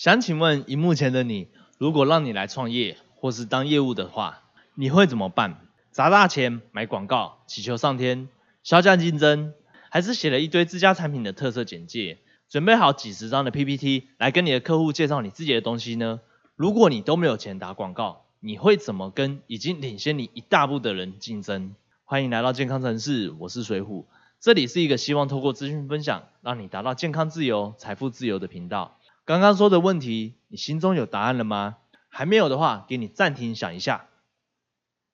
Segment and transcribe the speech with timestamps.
[0.00, 5.60] 想请问，荧幕前的你，如果让你来创业或是当业务的话，你会怎么办？
[5.90, 8.30] 砸大钱买广告，祈求上天，
[8.62, 9.52] 削价竞争，
[9.90, 12.16] 还是写了一堆自家产品的特色简介，
[12.48, 16.20] 准备好几十张的 PPT 来跟你的客户介绍你自己的东西呢？
[16.56, 21.74] 如果你都没有钱打广告，你会怎么跟已经领先你一大步的人竞争？
[22.04, 24.06] 欢迎来到健康城市，我是水虎，
[24.40, 28.96] 这里是一个希望透过资讯分享，让你达到健康自由、财富自由的频道。
[29.30, 31.76] 刚刚说的问题，你心中有答案了吗？
[32.08, 34.08] 还没有的话，给你暂停想一下。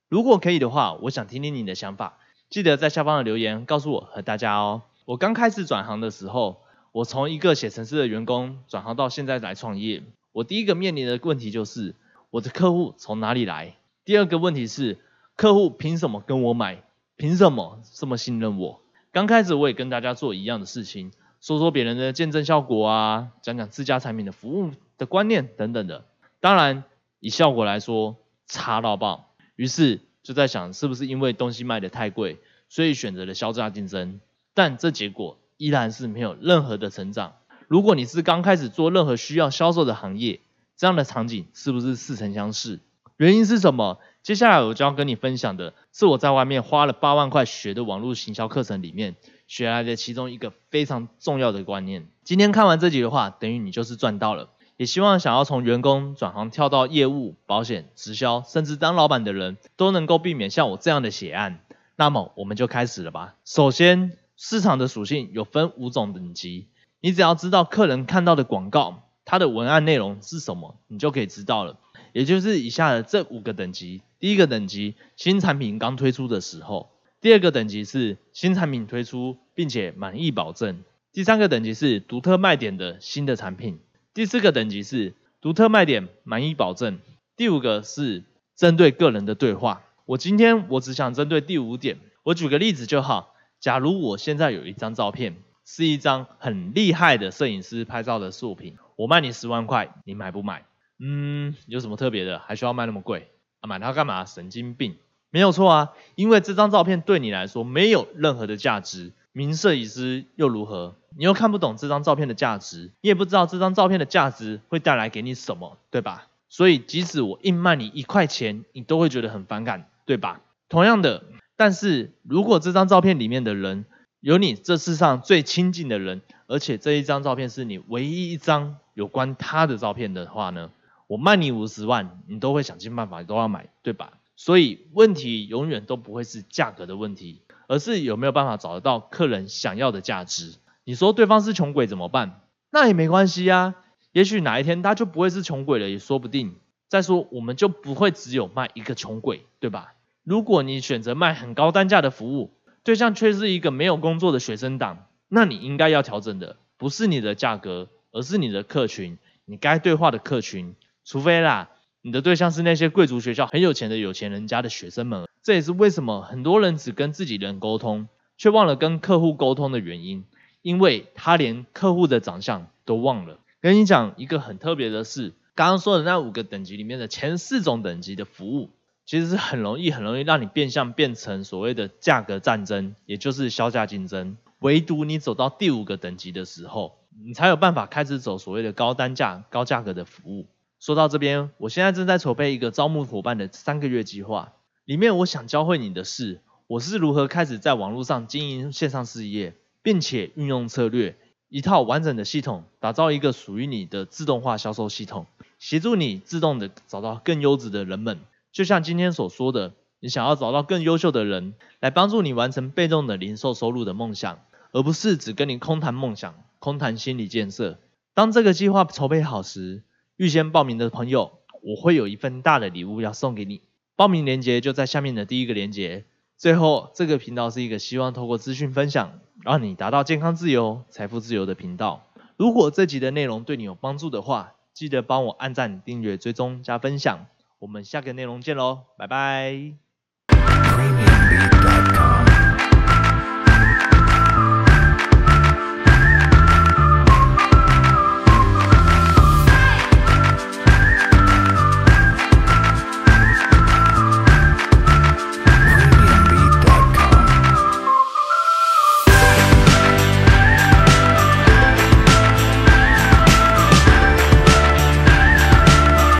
[0.08, 2.16] 如果可以的话，我想听听你的想法，
[2.48, 4.84] 记得在下方的留言告诉我和大家哦。
[5.04, 10.02] 我刚开始转行的时候，我从一个写程式的员工转行到现在来创业，
[10.32, 11.94] 我第一个面临的问题就是
[12.30, 13.76] 我的客户从哪里来？
[14.06, 14.98] 第二个问题是
[15.36, 16.82] 客户凭什么跟我买？
[17.16, 18.80] 凭什么这么信任我？
[19.12, 21.12] 刚开始我也跟大家做一样的事情。
[21.40, 26.04] 说说别人的见证效果啊，讲讲自家产品的服务的观念等等的。
[26.40, 26.84] 当然，
[27.20, 29.34] 以效果来说，差到爆。
[29.54, 34.20] 于是就在想，是不是因为东西卖的太贵，所以选择了销价竞争？
[34.54, 37.36] 但这结果依然是没有任何的成长。
[37.68, 40.40] 如果你是刚开始做任何需要销售的行业，
[40.76, 42.80] 这样的场景是不是似曾相识？
[43.16, 43.98] 原因是什么？
[44.26, 49.14] 接下来我将要跟你分享的是我在外面花了八万块学的网络行销课程里面。
[49.46, 52.08] 学来的其中一个非常重要的观念。
[52.24, 54.48] 今天看完这集的话，等于你就是赚到了。
[54.78, 61.60] 也希望想要从员工转行跳到业务、保险、直销，甚至当老板的人都能够避免像我这样的血案。
[61.94, 63.36] 那么我们就开始了吧。
[63.44, 66.66] 首先，市场的属性有分五种等级，
[67.00, 71.76] 你只要知道客人看到的广告，它的文案内容是什么，你就可以知道了。
[72.16, 74.00] 也就是以下的这五个等级。
[74.18, 76.88] 第一个等级，新产品刚推出的时候。
[77.20, 83.80] 第二个等级是新产品推出并且满意保证，第三个等级是独特卖点的新的产品，
[84.14, 85.12] 第四个等级是
[85.42, 87.00] 独特卖点满意保证，
[87.36, 88.24] 第五个是
[88.56, 89.82] 针对个人的对话。
[90.06, 93.34] 我今天我只想针对第五点，我举个例子就好。
[93.60, 100.64] 假如我现在有一张照片，是一张很厉害的摄影师拍照的作品，我卖你十万块，你买不买？
[100.98, 102.38] 嗯，有什么特别的？
[102.38, 103.28] 还需要卖那么贵？
[103.60, 104.24] 啊，买它干嘛？
[104.24, 104.96] 神经病！
[105.30, 110.96] 没有错啊，因为这张照片对你来说没有任何的价值，名摄影师又如何？
[111.18, 116.28] 你又看不懂这张照片的价值，你也不知道这张照片的价值会带来给你什么，对吧？
[116.48, 120.40] 所以即使我硬卖你一块钱，你都会觉得很反感，对吧？
[120.68, 121.24] 同样的，
[121.56, 123.84] 但是如果这张照片里面的人
[124.20, 130.70] 有你这世上最亲近的人，而且这一张照片是你唯一一张有关他的照片的话呢，
[131.06, 134.14] 我卖你五十万，你都会想尽办法都要买，对吧？
[134.34, 140.56] 所以问题永远都不会是价格的问题，而是有没有办法找得到客人想要的价值。
[140.84, 142.42] 你说对方是穷鬼怎么办？
[142.70, 143.76] 那也没关系啊，
[144.12, 146.56] 也许哪一天他就不会是穷鬼了，也说不定。
[146.88, 149.94] 再说我们就不会只有卖一个穷鬼，对吧？
[150.22, 152.52] 如果你选择卖很高单价的服务，
[152.84, 160.74] 对象却是一个没有工作的学生党，那你应该要调整的不是你的价格，而是你的客群，你该对话的客群。
[161.06, 161.70] 除非啦。
[162.02, 170.24] 你的对象是那些贵族学校很有钱的有钱人家的学生们，这也是为什么很多人只跟自己人沟通，却忘了跟客户沟通的原因，
[170.62, 173.38] 因为他连客户的长相都忘了。
[173.60, 178.70] 跟你讲一个很特别的事，刚刚说的那五个等级里面的前四种等级的服务，
[179.04, 184.36] 其实是很容易很容易让你变相变成所谓的价格战争，也就是销价竞争。
[184.60, 190.46] 唯独你走到第五个等级的时候，你才有办法开始走所谓的高单价、高价格的服务。
[190.78, 194.52] 说到这边，我现在正在筹备一个招募伙伴的三个月计划，
[194.84, 201.16] 里面我想教会你的是，我是如何开始在网络上经营线上事业，并且运用策略，
[201.48, 205.26] 一套完整的系统，打造一个属于你的自动化销售系统，
[205.58, 208.20] 协助你自动的找到更优质的人们。
[208.52, 214.40] 就像今天所说的，你想要找到更优秀的人，来帮助你完成被动的零售收入的梦想，
[214.72, 217.78] 而不是只跟你空谈梦想，空谈心理建设。
[218.14, 219.82] 当这个计划筹备好时，
[220.16, 223.62] 预先报名的朋友，我会有一份大的礼物要送给你。
[223.96, 226.04] 报名链接就在下面的第一个链接。
[226.36, 232.06] 最后，这个频道是一个希望透过资讯分享，让你达到健康自由、财富自由的频道。
[232.36, 237.26] 如果这集的内容对你有帮助的话，记得帮我按赞、订阅、追踪、加分享。
[237.58, 239.72] 我们下个内容见喽，拜拜。